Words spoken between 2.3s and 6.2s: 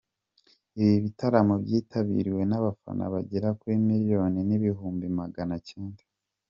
n’abafana bagera kuri miliyoni n’ibihumbi Maganacyenda.